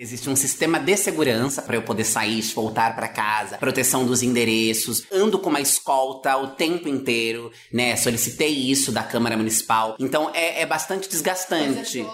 [0.00, 5.02] Existe um sistema de segurança para eu poder sair, voltar para casa, proteção dos endereços,
[5.10, 7.96] ando com uma escolta o tempo inteiro, né?
[7.96, 9.96] Solicitei isso da Câmara Municipal.
[9.98, 12.06] Então é, é bastante desgastante.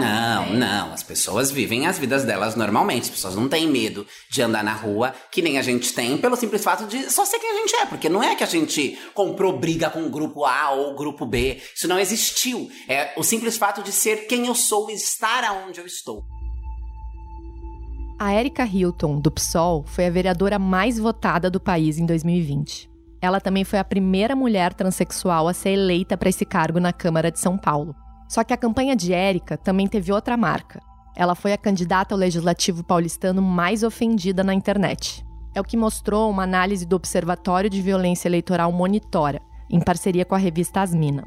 [0.00, 0.92] Não, não.
[0.92, 3.04] As pessoas vivem as vidas delas normalmente.
[3.04, 6.34] As pessoas não têm medo de andar na rua, que nem a gente tem, pelo
[6.34, 7.86] simples fato de só ser quem a gente é.
[7.86, 11.24] Porque não é que a gente comprou briga com o grupo A ou o grupo
[11.24, 11.62] B.
[11.72, 12.68] Isso não existiu.
[12.88, 16.24] É o simples fato de ser quem eu sou e estar aonde eu estou.
[18.18, 22.90] A Erika Hilton, do PSOL, foi a vereadora mais votada do país em 2020.
[23.20, 27.30] Ela também foi a primeira mulher transexual a ser eleita para esse cargo na Câmara
[27.30, 27.94] de São Paulo.
[28.26, 30.80] Só que a campanha de Érica também teve outra marca.
[31.14, 35.22] Ela foi a candidata ao legislativo paulistano mais ofendida na internet.
[35.54, 40.34] É o que mostrou uma análise do Observatório de Violência Eleitoral Monitora, em parceria com
[40.34, 41.24] a revista Asmina.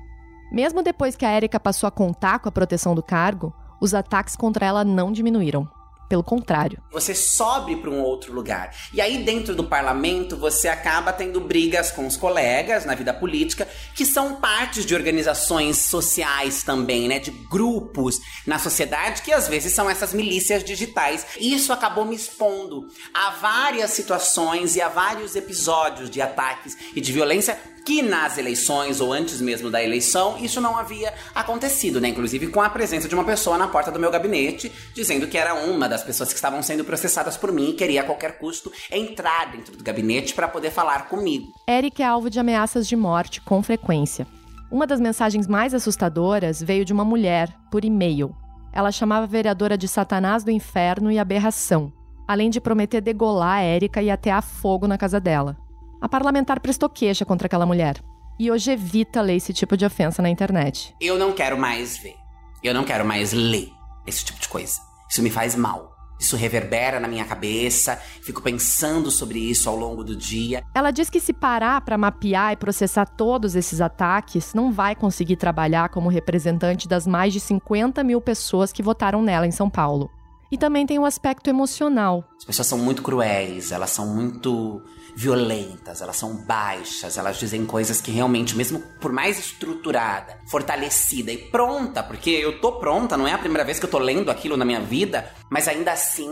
[0.51, 4.35] Mesmo depois que a Érica passou a contar com a proteção do cargo, os ataques
[4.35, 5.69] contra ela não diminuíram.
[6.09, 6.81] Pelo contrário.
[6.91, 8.75] Você sobe para um outro lugar.
[8.91, 13.67] E aí, dentro do parlamento, você acaba tendo brigas com os colegas na vida política,
[13.95, 17.19] que são partes de organizações sociais também, né?
[17.19, 21.27] De grupos na sociedade, que às vezes são essas milícias digitais.
[21.39, 26.99] E isso acabou me expondo a várias situações e a vários episódios de ataques e
[26.99, 32.09] de violência que nas eleições ou antes mesmo da eleição isso não havia acontecido, né?
[32.09, 35.53] Inclusive com a presença de uma pessoa na porta do meu gabinete dizendo que era
[35.53, 39.51] uma das pessoas que estavam sendo processadas por mim e queria a qualquer custo entrar
[39.51, 41.53] dentro do gabinete para poder falar comigo.
[41.67, 44.27] Eric é alvo de ameaças de morte com frequência.
[44.71, 48.35] Uma das mensagens mais assustadoras veio de uma mulher por e-mail.
[48.71, 51.91] Ela chamava a vereadora de Satanás do Inferno e aberração,
[52.27, 55.57] além de prometer degolar a Érica e atear fogo na casa dela.
[56.01, 58.01] A parlamentar prestou queixa contra aquela mulher.
[58.39, 60.95] E hoje evita ler esse tipo de ofensa na internet.
[61.01, 62.15] Eu não quero mais ver.
[62.63, 63.69] Eu não quero mais ler
[64.07, 64.79] esse tipo de coisa.
[65.09, 65.91] Isso me faz mal.
[66.17, 70.63] Isso reverbera na minha cabeça, fico pensando sobre isso ao longo do dia.
[70.73, 75.37] Ela diz que se parar para mapear e processar todos esses ataques, não vai conseguir
[75.37, 80.09] trabalhar como representante das mais de 50 mil pessoas que votaram nela em São Paulo.
[80.51, 82.23] E também tem o aspecto emocional.
[82.37, 84.81] As pessoas são muito cruéis, elas são muito
[85.15, 91.37] violentas, elas são baixas, elas dizem coisas que realmente, mesmo por mais estruturada, fortalecida e
[91.37, 94.57] pronta, porque eu tô pronta, não é a primeira vez que eu tô lendo aquilo
[94.57, 96.29] na minha vida, mas ainda assim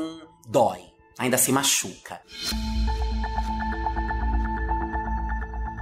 [0.48, 0.80] dói,
[1.20, 2.20] ainda assim machuca.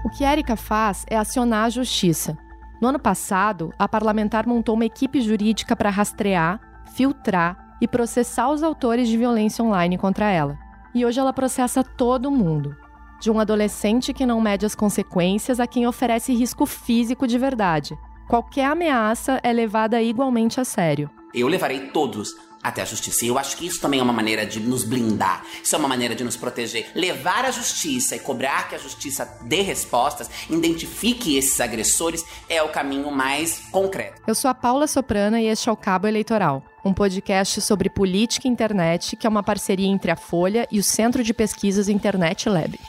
[0.04, 2.38] O que Erika faz é acionar a justiça.
[2.82, 6.60] No ano passado, a parlamentar montou uma equipe jurídica para rastrear,
[6.96, 10.58] filtrar e processar os autores de violência online contra ela.
[10.94, 12.76] E hoje ela processa todo mundo.
[13.20, 17.98] De um adolescente que não mede as consequências a quem oferece risco físico de verdade.
[18.28, 21.10] Qualquer ameaça é levada igualmente a sério.
[21.34, 22.34] Eu levarei todos
[22.66, 23.24] até a justiça.
[23.24, 25.88] E eu acho que isso também é uma maneira de nos blindar, isso é uma
[25.88, 26.90] maneira de nos proteger.
[26.96, 32.70] Levar a justiça e cobrar que a justiça dê respostas, identifique esses agressores, é o
[32.70, 34.22] caminho mais concreto.
[34.26, 38.48] Eu sou a Paula Soprana e este é o Cabo Eleitoral, um podcast sobre política
[38.48, 42.48] e internet que é uma parceria entre a Folha e o Centro de Pesquisas Internet
[42.48, 42.80] Lab.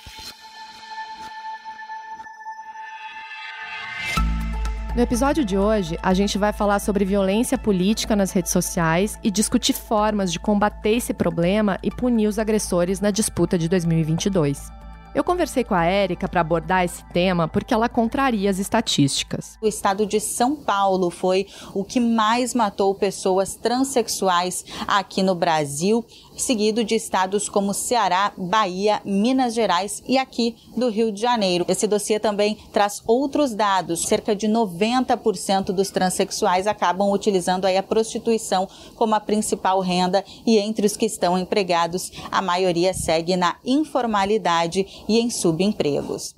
[4.95, 9.31] No episódio de hoje, a gente vai falar sobre violência política nas redes sociais e
[9.31, 14.76] discutir formas de combater esse problema e punir os agressores na disputa de 2022.
[15.17, 19.57] Eu conversei com a Érica para abordar esse tema porque ela contraria as estatísticas.
[19.63, 26.05] O estado de São Paulo foi o que mais matou pessoas transexuais aqui no Brasil,
[26.37, 31.65] seguido de estados como Ceará, Bahia, Minas Gerais e aqui do Rio de Janeiro.
[31.69, 34.03] Esse dossiê também traz outros dados.
[34.03, 40.59] Cerca de 90% dos transexuais acabam utilizando aí a prostituição como a principal renda e
[40.59, 46.35] entre os que estão empregados, a maioria segue na informalidade e em subempregos.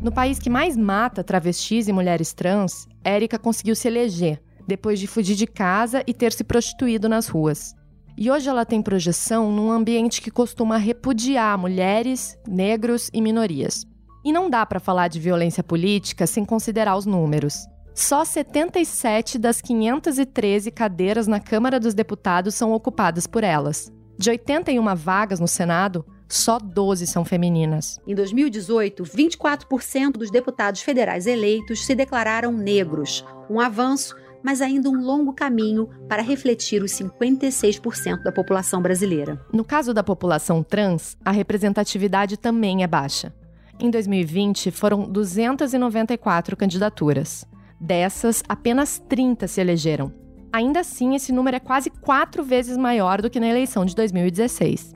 [0.00, 5.06] No país que mais mata travestis e mulheres trans, Érica conseguiu se eleger, depois de
[5.06, 7.74] fugir de casa e ter se prostituído nas ruas.
[8.18, 13.86] E hoje ela tem projeção num ambiente que costuma repudiar mulheres, negros e minorias.
[14.24, 17.66] E não dá para falar de violência política sem considerar os números.
[17.94, 23.90] Só 77 das 513 cadeiras na Câmara dos Deputados são ocupadas por elas.
[24.18, 27.98] De 81 vagas no Senado, só 12 são femininas.
[28.06, 35.00] Em 2018, 24% dos deputados federais eleitos se declararam negros, um avanço, mas ainda um
[35.00, 39.40] longo caminho para refletir os 56% da população brasileira.
[39.52, 43.32] No caso da população trans, a representatividade também é baixa.
[43.80, 47.44] Em 2020, foram 294 candidaturas.
[47.80, 50.12] Dessas, apenas 30 se elegeram.
[50.52, 54.94] Ainda assim, esse número é quase quatro vezes maior do que na eleição de 2016.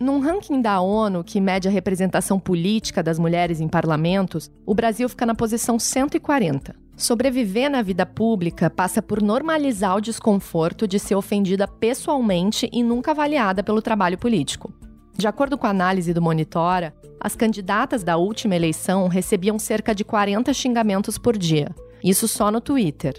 [0.00, 5.08] Num ranking da ONU que mede a representação política das mulheres em parlamentos, o Brasil
[5.08, 6.74] fica na posição 140.
[6.96, 13.10] Sobreviver na vida pública passa por normalizar o desconforto de ser ofendida pessoalmente e nunca
[13.10, 14.72] avaliada pelo trabalho político.
[15.16, 20.04] De acordo com a análise do Monitora, as candidatas da última eleição recebiam cerca de
[20.04, 21.74] 40 xingamentos por dia.
[22.02, 23.14] Isso só no Twitter.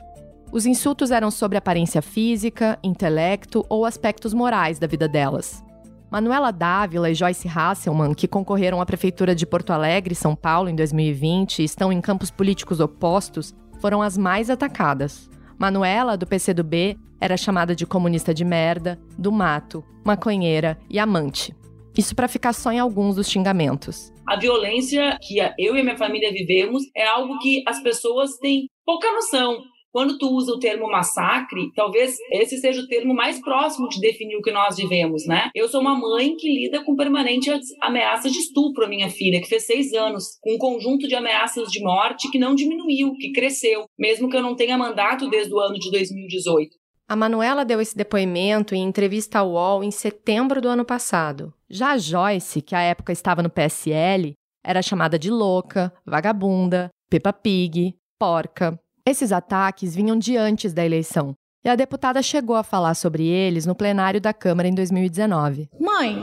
[0.51, 5.63] Os insultos eram sobre aparência física, intelecto ou aspectos morais da vida delas.
[6.09, 10.75] Manuela Dávila e Joyce Hasselman, que concorreram à Prefeitura de Porto Alegre, São Paulo, em
[10.75, 15.29] 2020 e estão em campos políticos opostos, foram as mais atacadas.
[15.57, 21.55] Manuela, do PCdoB, era chamada de comunista de merda, do mato, maconheira e amante.
[21.97, 24.11] Isso para ficar só em alguns dos xingamentos.
[24.27, 29.11] A violência que eu e minha família vivemos é algo que as pessoas têm pouca
[29.13, 29.57] noção.
[29.95, 34.35] Quando tu usa o termo massacre, talvez esse seja o termo mais próximo de definir
[34.35, 35.49] o que nós vivemos, né?
[35.55, 39.47] Eu sou uma mãe que lida com permanentes ameaças de estupro à minha filha, que
[39.47, 43.85] fez seis anos, com um conjunto de ameaças de morte que não diminuiu, que cresceu,
[43.97, 46.75] mesmo que eu não tenha mandato desde o ano de 2018.
[47.07, 51.53] A Manuela deu esse depoimento em entrevista ao UOL em setembro do ano passado.
[51.69, 57.31] Já a Joyce, que à época estava no PSL, era chamada de louca, vagabunda, Peppa
[57.31, 58.77] Pig, porca.
[59.07, 63.63] Esses ataques vinham de antes da eleição, e a deputada chegou a falar sobre eles
[63.63, 65.69] no plenário da Câmara em 2019.
[65.79, 66.15] Mãe,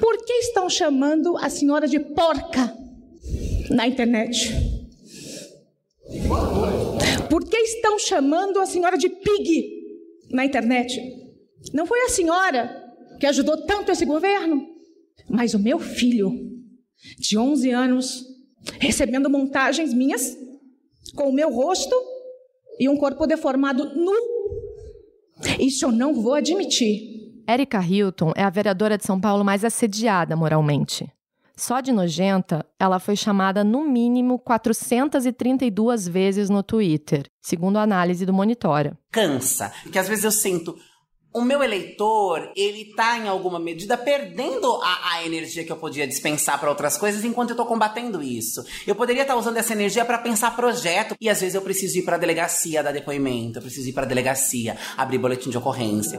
[0.00, 2.74] por que estão chamando a senhora de porca
[3.68, 4.54] na internet?
[7.28, 9.68] Por que estão chamando a senhora de pig
[10.30, 10.98] na internet?
[11.74, 14.66] Não foi a senhora que ajudou tanto esse governo,
[15.28, 16.32] mas o meu filho,
[17.18, 18.24] de 11 anos,
[18.80, 20.36] recebendo montagens minhas,
[21.14, 21.94] com o meu rosto
[22.78, 24.12] e um corpo deformado nu.
[25.58, 27.42] Isso eu não vou admitir.
[27.46, 31.10] Érica Hilton é a vereadora de São Paulo mais assediada moralmente.
[31.56, 38.24] Só de nojenta, ela foi chamada no mínimo 432 vezes no Twitter, segundo a análise
[38.24, 38.98] do Monitora.
[39.10, 40.74] Cansa, que às vezes eu sinto
[41.34, 46.06] o meu eleitor, ele tá em alguma medida perdendo a, a energia que eu podia
[46.06, 48.62] dispensar para outras coisas enquanto eu tô combatendo isso.
[48.86, 51.98] Eu poderia estar tá usando essa energia para pensar projeto e às vezes eu preciso
[51.98, 55.56] ir para a delegacia dar depoimento, eu preciso ir para a delegacia abrir boletim de
[55.56, 56.18] ocorrência.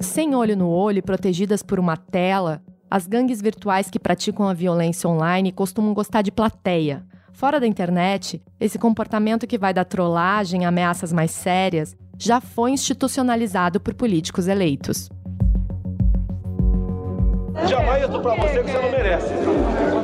[0.00, 5.10] Sem olho no olho, protegidas por uma tela, as gangues virtuais que praticam a violência
[5.10, 7.04] online costumam gostar de plateia.
[7.32, 12.72] Fora da internet, esse comportamento que vai da trollagem a ameaças mais sérias já foi
[12.72, 15.08] institucionalizado por políticos eleitos.
[17.66, 19.34] Jamais eu dou pra você que você não merece.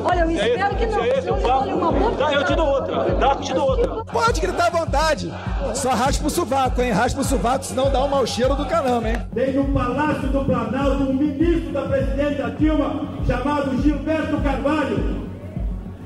[0.04, 1.02] Olha, eu espero que não.
[1.02, 3.14] Se é esse o papo, tá, eu te dou outra.
[3.14, 4.04] Dá, eu te dou outra.
[4.04, 5.32] Pode gritar à vontade.
[5.74, 6.90] Só raspa o sovaco, hein?
[6.90, 9.16] Raspa o sovaco, senão dá um mau cheiro do caramba, hein?
[9.34, 15.28] Tem no Palácio do Planalto um ministro da presidenta Dilma chamado Gilberto Carvalho,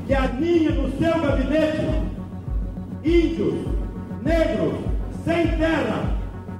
[0.06, 2.08] que aninha no seu gabinete
[3.05, 3.66] índios,
[4.22, 4.88] negros,
[5.25, 6.05] sem terra,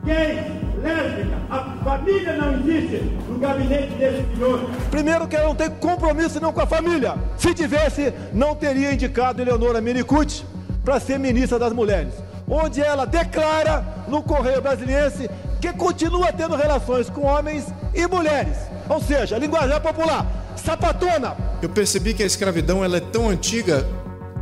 [0.05, 0.41] gays,
[0.83, 4.71] lésbica, a família não existe no gabinete desse senhor.
[4.91, 7.15] Primeiro que eu não tenho compromisso não com a família.
[7.37, 10.45] Se tivesse, não teria indicado Eleonora Minicucci
[10.85, 12.15] para ser ministra das mulheres.
[12.49, 15.29] Onde ela declara no Correio Brasiliense
[15.61, 18.57] que continua tendo relações com homens e mulheres.
[18.89, 21.37] Ou seja, linguagem popular, sapatona.
[21.61, 23.87] Eu percebi que a escravidão ela é tão antiga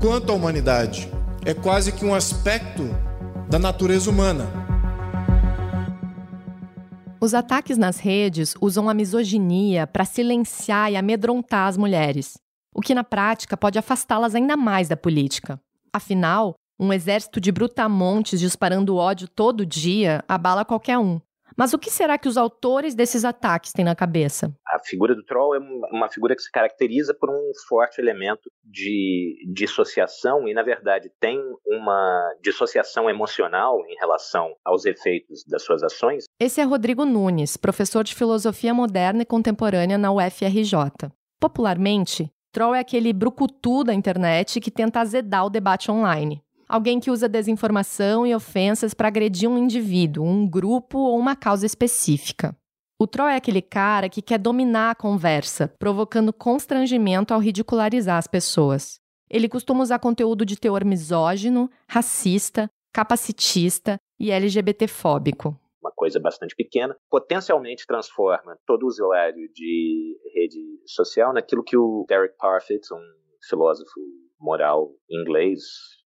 [0.00, 1.10] quanto a humanidade.
[1.44, 2.94] É quase que um aspecto
[3.48, 4.46] da natureza humana.
[7.20, 12.34] Os ataques nas redes usam a misoginia para silenciar e amedrontar as mulheres,
[12.74, 15.60] o que na prática pode afastá-las ainda mais da política.
[15.92, 21.20] Afinal, um exército de brutamontes disparando ódio todo dia abala qualquer um.
[21.56, 24.54] Mas o que será que os autores desses ataques têm na cabeça?
[24.66, 25.58] A figura do troll é
[25.90, 31.40] uma figura que se caracteriza por um forte elemento de dissociação e, na verdade, tem
[31.66, 36.24] uma dissociação emocional em relação aos efeitos das suas ações.
[36.38, 41.10] Esse é Rodrigo Nunes, professor de filosofia moderna e contemporânea na UFRJ.
[41.40, 46.42] Popularmente, troll é aquele brucutu da internet que tenta azedar o debate online.
[46.68, 51.64] Alguém que usa desinformação e ofensas para agredir um indivíduo, um grupo ou uma causa
[51.64, 52.56] específica.
[52.98, 58.26] O troll é aquele cara que quer dominar a conversa, provocando constrangimento ao ridicularizar as
[58.26, 58.98] pessoas.
[59.28, 65.54] Ele costuma usar conteúdo de teor misógino, racista, capacitista e LGBTfóbico.
[65.80, 72.04] Uma coisa bastante pequena, potencialmente transforma todo o usuário de rede social naquilo que o
[72.08, 72.98] Derek Parfit, um
[73.48, 74.00] filósofo
[74.40, 75.62] moral inglês,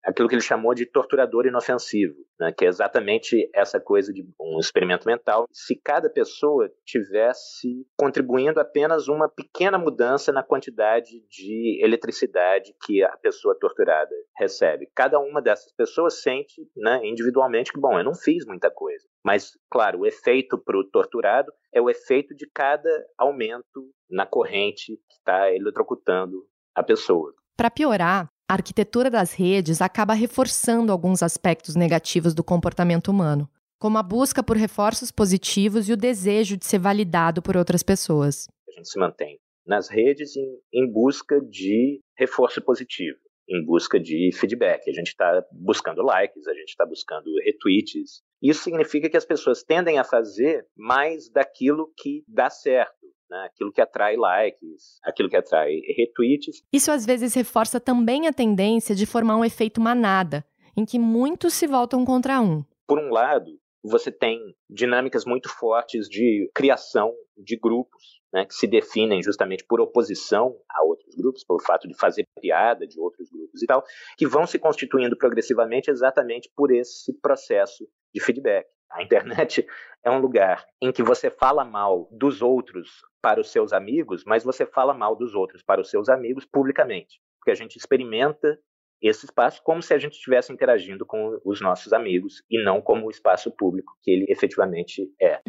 [0.08, 4.58] aquilo que ele chamou de torturador inofensivo, né, que é exatamente essa coisa de um
[4.58, 5.46] experimento mental.
[5.52, 13.18] Se cada pessoa tivesse contribuindo apenas uma pequena mudança na quantidade de eletricidade que a
[13.18, 18.46] pessoa torturada recebe, cada uma dessas pessoas sente né, individualmente que, bom, eu não fiz
[18.46, 19.06] muita coisa.
[19.26, 24.96] Mas, claro, o efeito para o torturado é o efeito de cada aumento na corrente
[24.96, 27.34] que está eletrocutando a pessoa.
[27.58, 33.98] Para piorar, a arquitetura das redes acaba reforçando alguns aspectos negativos do comportamento humano, como
[33.98, 38.48] a busca por reforços positivos e o desejo de ser validado por outras pessoas.
[38.70, 43.18] A gente se mantém nas redes em, em busca de reforço positivo,
[43.50, 44.89] em busca de feedback.
[44.89, 48.22] A gente está buscando likes, a gente está buscando retweets.
[48.42, 53.46] Isso significa que as pessoas tendem a fazer mais daquilo que dá certo né?
[53.46, 56.63] aquilo que atrai likes, aquilo que atrai retweets.
[56.72, 61.53] Isso às vezes reforça também a tendência de formar um efeito manada, em que muitos
[61.53, 62.63] se voltam contra um.
[62.88, 63.51] Por um lado,
[63.84, 69.79] você tem dinâmicas muito fortes de criação de grupos, né, que se definem justamente por
[69.79, 73.84] oposição a outros grupos, pelo fato de fazer piada de outros grupos e tal,
[74.17, 78.67] que vão se constituindo progressivamente exatamente por esse processo de feedback.
[78.91, 79.65] A internet
[80.03, 84.44] é um lugar em que você fala mal dos outros para os seus amigos, mas
[84.44, 87.20] você fala mal dos outros para os seus amigos publicamente.
[87.39, 88.58] Porque a gente experimenta
[89.01, 93.06] esse espaço como se a gente estivesse interagindo com os nossos amigos e não como
[93.06, 95.39] o espaço público que ele efetivamente é.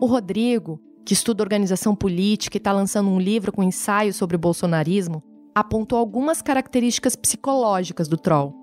[0.00, 4.38] O Rodrigo, que estuda organização política e está lançando um livro com ensaios sobre o
[4.38, 5.22] bolsonarismo,
[5.54, 8.59] apontou algumas características psicológicas do troll.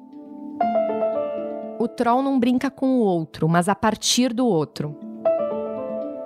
[1.80, 4.98] O troll não brinca com o outro, mas a partir do outro.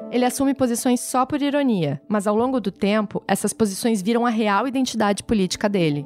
[0.10, 4.30] Ele assume posições só por ironia, mas ao longo do tempo, essas posições viram a
[4.30, 6.06] real identidade política dele.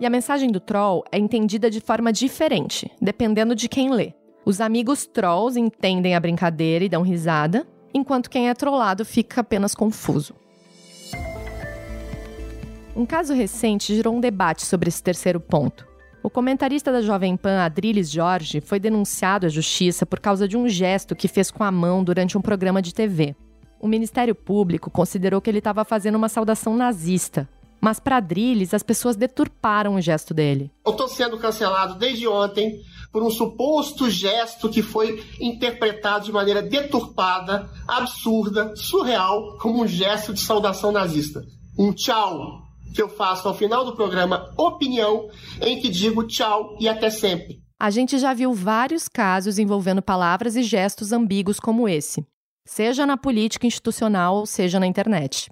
[0.00, 4.12] E a mensagem do troll é entendida de forma diferente, dependendo de quem lê.
[4.44, 9.72] Os amigos trolls entendem a brincadeira e dão risada, enquanto quem é trollado fica apenas
[9.72, 10.34] confuso.
[12.96, 15.93] Um caso recente gerou um debate sobre esse terceiro ponto.
[16.24, 20.66] O comentarista da Jovem Pan, Adriles Jorge, foi denunciado à justiça por causa de um
[20.66, 23.36] gesto que fez com a mão durante um programa de TV.
[23.78, 27.46] O Ministério Público considerou que ele estava fazendo uma saudação nazista.
[27.78, 30.72] Mas para Adriles, as pessoas deturparam o gesto dele.
[30.86, 32.80] Eu estou sendo cancelado desde ontem
[33.12, 40.32] por um suposto gesto que foi interpretado de maneira deturpada, absurda, surreal, como um gesto
[40.32, 41.44] de saudação nazista.
[41.78, 42.63] Um tchau
[42.94, 45.28] que eu faço ao final do programa Opinião,
[45.60, 47.60] em que digo tchau e até sempre.
[47.78, 52.24] A gente já viu vários casos envolvendo palavras e gestos ambíguos como esse,
[52.66, 55.50] seja na política institucional, seja na internet.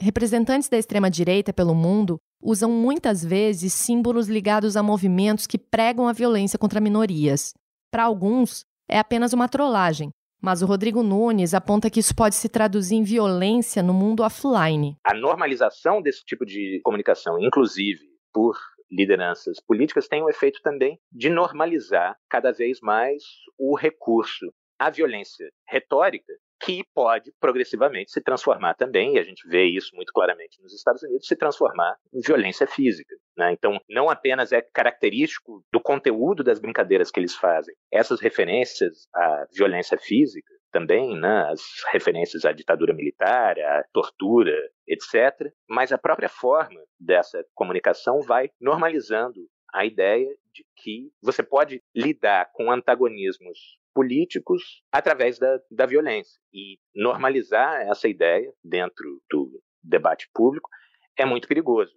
[0.00, 6.12] Representantes da extrema-direita pelo mundo usam muitas vezes símbolos ligados a movimentos que pregam a
[6.12, 7.52] violência contra minorias.
[7.90, 10.10] Para alguns, é apenas uma trollagem,
[10.44, 14.94] mas o Rodrigo Nunes aponta que isso pode se traduzir em violência no mundo offline.
[15.02, 18.54] A normalização desse tipo de comunicação, inclusive por
[18.92, 23.22] lideranças políticas, tem o um efeito também de normalizar cada vez mais
[23.58, 29.64] o recurso à violência retórica que pode progressivamente se transformar também, e a gente vê
[29.64, 33.14] isso muito claramente nos Estados Unidos, se transformar em violência física.
[33.36, 33.52] Né?
[33.52, 39.46] Então, não apenas é característico do conteúdo das brincadeiras que eles fazem, essas referências à
[39.52, 41.48] violência física também, né?
[41.50, 44.56] as referências à ditadura militar, à tortura,
[44.88, 45.52] etc.
[45.68, 49.40] Mas a própria forma dessa comunicação vai normalizando
[49.72, 53.58] a ideia de que você pode lidar com antagonismos
[53.94, 56.38] políticos através da, da violência.
[56.52, 59.50] E normalizar essa ideia dentro do
[59.82, 60.68] debate público
[61.16, 61.92] é muito perigoso.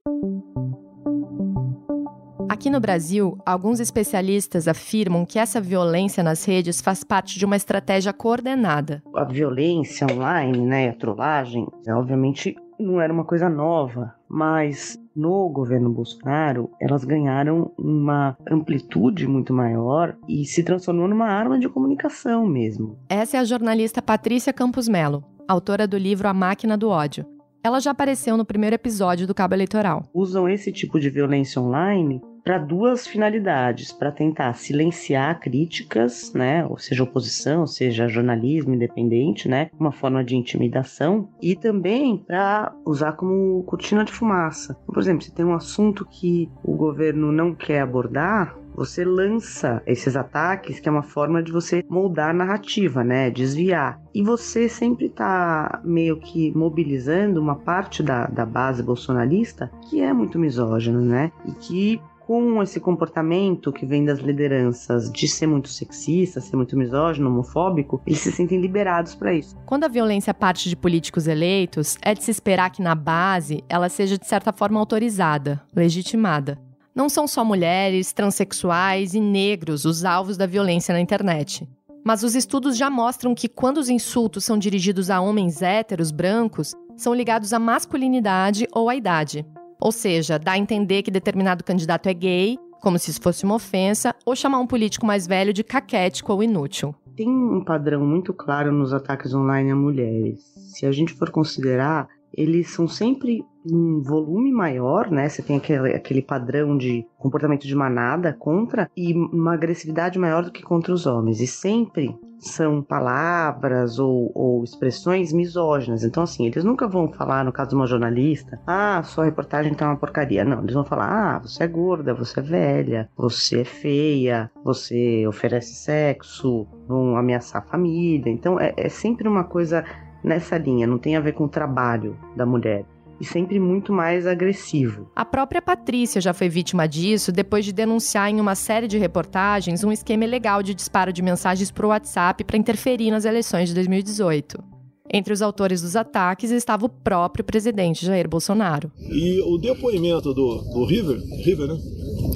[2.50, 7.56] Aqui no Brasil, alguns especialistas afirmam que essa violência nas redes faz parte de uma
[7.56, 9.04] estratégia coordenada.
[9.16, 15.90] A violência online, né, a trollagem, obviamente não era uma coisa nova, mas no governo
[15.90, 22.98] Bolsonaro, elas ganharam uma amplitude muito maior e se transformou numa arma de comunicação mesmo.
[23.10, 27.26] Essa é a jornalista Patrícia Campos Melo, autora do livro A Máquina do Ódio.
[27.64, 30.04] Ela já apareceu no primeiro episódio do Cabo Eleitoral.
[30.14, 36.78] Usam esse tipo de violência online para duas finalidades, para tentar silenciar críticas, né, ou
[36.78, 43.62] seja, oposição, seja jornalismo independente, né, uma forma de intimidação, e também para usar como
[43.64, 44.76] cortina de fumaça.
[44.86, 50.16] Por exemplo, se tem um assunto que o governo não quer abordar, você lança esses
[50.16, 53.32] ataques, que é uma forma de você moldar a narrativa, né?
[53.32, 54.00] Desviar.
[54.14, 60.14] E você sempre tá meio que mobilizando uma parte da, da base bolsonarista que é
[60.14, 61.32] muito misógina, né?
[61.44, 66.76] E que com esse comportamento que vem das lideranças de ser muito sexista, ser muito
[66.76, 69.56] misógino, homofóbico, eles se sentem liberados para isso.
[69.66, 73.88] Quando a violência parte de políticos eleitos, é de se esperar que na base ela
[73.88, 76.60] seja de certa forma autorizada, legitimada.
[76.94, 81.66] Não são só mulheres, transexuais e negros os alvos da violência na internet.
[82.04, 86.76] Mas os estudos já mostram que quando os insultos são dirigidos a homens héteros brancos,
[86.98, 89.46] são ligados à masculinidade ou à idade.
[89.80, 93.56] Ou seja, dá a entender que determinado candidato é gay, como se isso fosse uma
[93.56, 96.96] ofensa, ou chamar um político mais velho de caquético ou inútil.
[97.16, 100.40] Tem um padrão muito claro nos ataques online a mulheres.
[100.56, 105.28] Se a gente for considerar, eles são sempre um volume maior, né?
[105.28, 110.52] Você tem aquele, aquele padrão de comportamento de manada contra e uma agressividade maior do
[110.52, 111.42] que contra os homens.
[111.42, 116.04] E sempre são palavras ou, ou, expressões misóginas.
[116.04, 119.88] Então, assim, eles nunca vão falar, no caso de uma jornalista, ah, sua reportagem tá
[119.88, 120.46] uma porcaria.
[120.46, 125.26] Não, eles vão falar, ah, você é gorda, você é velha, você é feia, você
[125.28, 128.32] oferece sexo, vão ameaçar a família.
[128.32, 129.84] Então, é, é sempre uma coisa
[130.24, 132.86] nessa linha, não tem a ver com o trabalho da mulher
[133.20, 135.10] e sempre muito mais agressivo.
[135.16, 139.84] A própria Patrícia já foi vítima disso depois de denunciar em uma série de reportagens
[139.84, 144.64] um esquema ilegal de disparo de mensagens por WhatsApp para interferir nas eleições de 2018.
[145.12, 148.92] Entre os autores dos ataques estava o próprio presidente Jair Bolsonaro.
[149.10, 151.78] E o depoimento do, do River, River, né?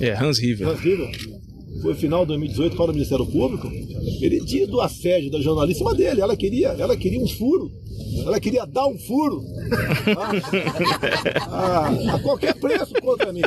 [0.02, 0.70] É, Hans River.
[0.70, 1.10] Hans River
[1.82, 6.22] foi final de 2018 para o Ministério Público, ele diz do assédio da jornalista dele.
[6.22, 7.72] Ela queria, ela queria um furo.
[8.26, 9.42] Ela queria dar um furo
[11.50, 13.42] a, a, a qualquer preço contra mim.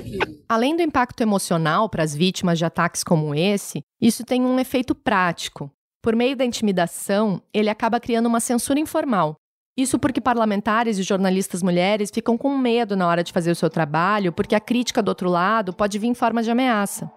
[0.48, 4.94] Além do impacto emocional para as vítimas de ataques como esse, isso tem um efeito
[4.94, 5.70] prático.
[6.02, 9.36] Por meio da intimidação, ele acaba criando uma censura informal.
[9.76, 13.68] Isso porque parlamentares e jornalistas mulheres ficam com medo na hora de fazer o seu
[13.68, 17.10] trabalho, porque a crítica do outro lado pode vir em forma de ameaça.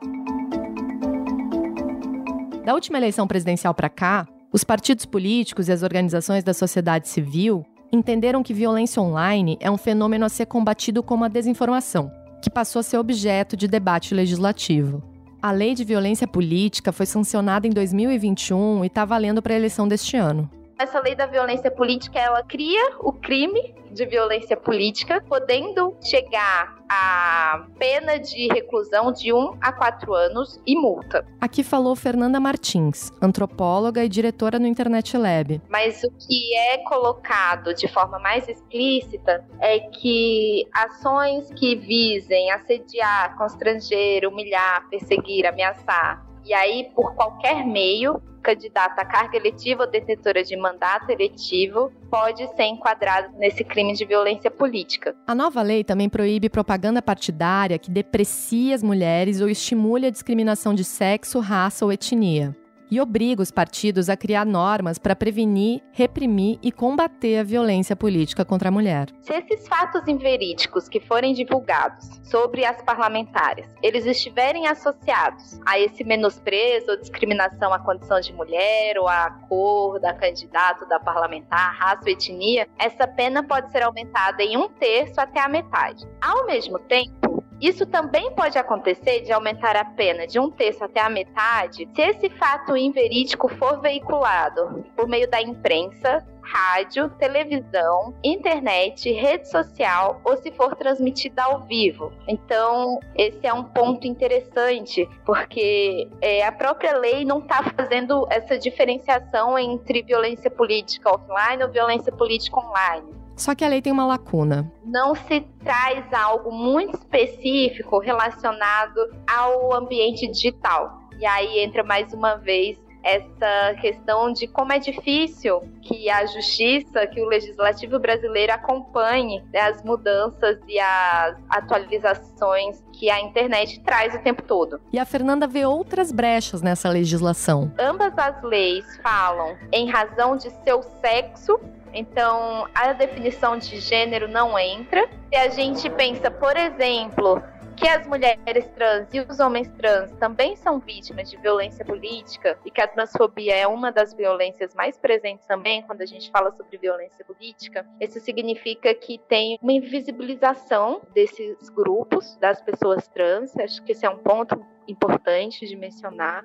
[2.68, 7.66] Da última eleição presidencial para cá, os partidos políticos e as organizações da sociedade civil
[7.94, 12.82] entenderam que violência online é um fenômeno a ser combatido como a desinformação, que passou
[12.82, 15.02] a ser objeto de debate legislativo.
[15.42, 19.88] A lei de violência política foi sancionada em 2021 e está valendo para a eleição
[19.88, 20.52] deste ano.
[20.78, 27.66] Essa lei da violência política, ela cria o crime de violência política, podendo chegar a
[27.78, 31.26] pena de reclusão de 1 a 4 anos e multa.
[31.40, 35.62] Aqui falou Fernanda Martins, antropóloga e diretora no Internet Lab.
[35.70, 43.38] Mas o que é colocado de forma mais explícita é que ações que visem assediar,
[43.38, 50.42] constranger, humilhar, perseguir, ameaçar e aí, por qualquer meio, candidata à carga eletiva ou detentora
[50.42, 55.14] de mandato eletivo pode ser enquadrado nesse crime de violência política.
[55.28, 60.74] A nova lei também proíbe propaganda partidária que deprecie as mulheres ou estimule a discriminação
[60.74, 62.56] de sexo, raça ou etnia
[62.90, 68.46] e obriga os partidos a criar normas para prevenir, reprimir e combater a violência política
[68.46, 69.08] contra a mulher.
[69.22, 76.04] Se esses fatos inverídicos que forem divulgados sobre as parlamentares, eles estiverem associados a esse
[76.04, 82.04] menosprezo ou discriminação à condição de mulher ou à cor da candidata, da parlamentar, raça
[82.04, 86.08] ou etnia, essa pena pode ser aumentada em um terço até a metade.
[86.22, 91.02] Ao mesmo tempo, isso também pode acontecer de aumentar a pena de um terço até
[91.02, 99.12] a metade se esse fato inverídico for veiculado por meio da imprensa, rádio, televisão, internet,
[99.12, 102.12] rede social ou se for transmitida ao vivo.
[102.28, 108.58] Então, esse é um ponto interessante, porque é, a própria lei não está fazendo essa
[108.58, 113.17] diferenciação entre violência política offline ou violência política online.
[113.38, 114.70] Só que a lei tem uma lacuna.
[114.84, 119.00] Não se traz algo muito específico relacionado
[119.32, 121.00] ao ambiente digital.
[121.20, 127.08] E aí entra mais uma vez essa questão de como é difícil que a justiça,
[127.08, 134.14] que o legislativo brasileiro acompanhe né, as mudanças e as atualizações que a internet traz
[134.14, 134.82] o tempo todo.
[134.92, 137.72] E a Fernanda vê outras brechas nessa legislação.
[137.80, 141.60] Ambas as leis falam em razão de seu sexo
[141.98, 145.10] então, a definição de gênero não entra.
[145.34, 147.42] Se a gente pensa, por exemplo,
[147.78, 152.72] que as mulheres trans e os homens trans também são vítimas de violência política e
[152.72, 156.78] que a transfobia é uma das violências mais presentes também quando a gente fala sobre
[156.78, 163.56] violência política, isso significa que tem uma invisibilização desses grupos, das pessoas trans.
[163.58, 166.44] Acho que esse é um ponto importante de mencionar.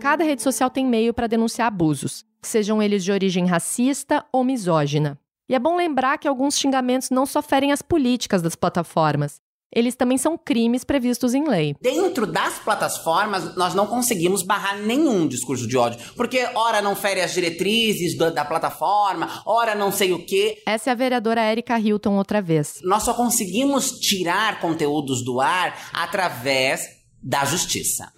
[0.00, 5.18] Cada rede social tem meio para denunciar abusos, sejam eles de origem racista ou misógina.
[5.48, 9.40] E é bom lembrar que alguns xingamentos não só ferem as políticas das plataformas,
[9.72, 11.76] eles também são crimes previstos em lei.
[11.80, 16.00] Dentro das plataformas, nós não conseguimos barrar nenhum discurso de ódio.
[16.16, 20.60] Porque, ora, não fere as diretrizes da, da plataforma, ora, não sei o quê.
[20.66, 22.80] Essa é a vereadora Erika Hilton outra vez.
[22.82, 26.80] Nós só conseguimos tirar conteúdos do ar através
[27.22, 28.12] da justiça.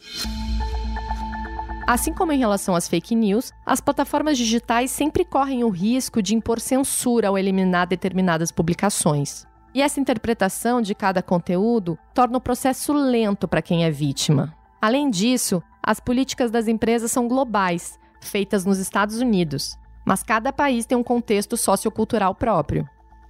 [1.86, 6.34] Assim como em relação às fake news, as plataformas digitais sempre correm o risco de
[6.34, 9.46] impor censura ao eliminar determinadas publicações.
[9.74, 14.54] E essa interpretação de cada conteúdo torna o processo lento para quem é vítima.
[14.80, 20.86] Além disso, as políticas das empresas são globais, feitas nos Estados Unidos, mas cada país
[20.86, 22.88] tem um contexto sociocultural próprio.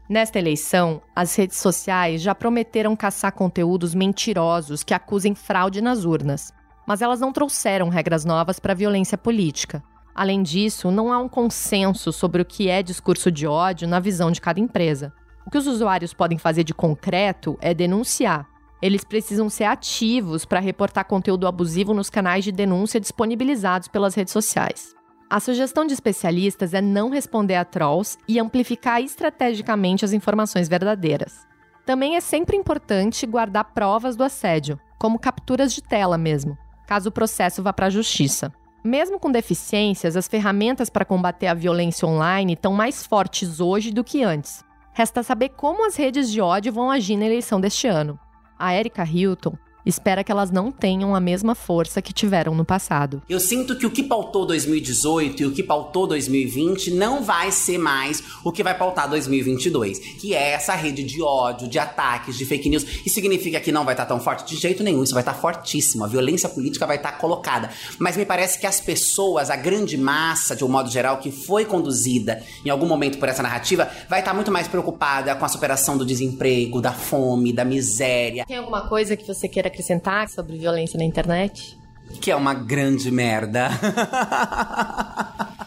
[0.08, 6.52] Nesta eleição, as redes sociais já prometeram caçar conteúdos mentirosos que acusem fraude nas urnas,
[6.86, 9.82] mas elas não trouxeram regras novas para a violência política.
[10.14, 14.30] Além disso, não há um consenso sobre o que é discurso de ódio na visão
[14.30, 15.12] de cada empresa.
[15.46, 18.46] O que os usuários podem fazer de concreto é denunciar.
[18.80, 24.32] Eles precisam ser ativos para reportar conteúdo abusivo nos canais de denúncia disponibilizados pelas redes
[24.32, 24.94] sociais.
[25.30, 31.46] A sugestão de especialistas é não responder a trolls e amplificar estrategicamente as informações verdadeiras.
[31.86, 37.12] Também é sempre importante guardar provas do assédio, como capturas de tela mesmo, caso o
[37.12, 38.52] processo vá para a justiça.
[38.84, 44.02] Mesmo com deficiências, as ferramentas para combater a violência online estão mais fortes hoje do
[44.02, 44.64] que antes.
[44.92, 48.18] Resta saber como as redes de ódio vão agir na eleição deste ano.
[48.58, 53.22] A Erika Hilton espera que elas não tenham a mesma força que tiveram no passado.
[53.28, 57.78] Eu sinto que o que pautou 2018 e o que pautou 2020 não vai ser
[57.78, 62.44] mais o que vai pautar 2022, que é essa rede de ódio, de ataques, de
[62.44, 62.84] fake news.
[63.04, 66.04] Isso significa que não vai estar tão forte de jeito nenhum, isso vai estar fortíssimo.
[66.04, 67.70] A violência política vai estar colocada.
[67.98, 71.64] Mas me parece que as pessoas, a grande massa, de um modo geral, que foi
[71.64, 75.96] conduzida em algum momento por essa narrativa, vai estar muito mais preocupada com a superação
[75.96, 78.44] do desemprego, da fome, da miséria.
[78.46, 81.78] Tem alguma coisa que você queira acrescentar sobre violência na internet?
[82.20, 83.70] Que é uma grande merda.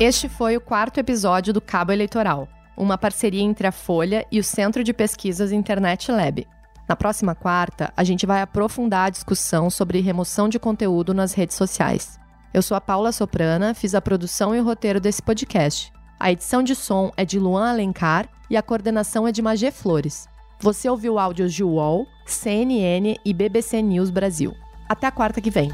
[0.00, 4.44] Este foi o quarto episódio do Cabo Eleitoral, uma parceria entre a Folha e o
[4.44, 6.46] Centro de Pesquisas Internet Lab.
[6.88, 11.56] Na próxima quarta, a gente vai aprofundar a discussão sobre remoção de conteúdo nas redes
[11.56, 12.16] sociais.
[12.54, 15.92] Eu sou a Paula Soprana, fiz a produção e o roteiro desse podcast.
[16.18, 20.28] A edição de som é de Luan Alencar e a coordenação é de Magé Flores.
[20.60, 24.54] Você ouviu áudios de UOL, CNN e BBC News Brasil.
[24.88, 25.70] Até a quarta que vem.